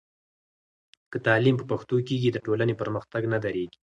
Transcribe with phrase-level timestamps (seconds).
[1.11, 3.79] که تعلیم په پښتو کېږي، د ټولنې پرمختګ نه درېږي.